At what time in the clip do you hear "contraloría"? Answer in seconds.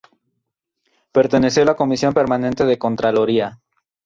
2.79-3.59